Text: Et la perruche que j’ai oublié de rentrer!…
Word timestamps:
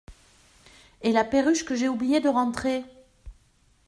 Et 1.03 1.11
la 1.11 1.23
perruche 1.23 1.63
que 1.63 1.75
j’ai 1.75 1.87
oublié 1.87 2.21
de 2.21 2.27
rentrer!… 2.27 2.83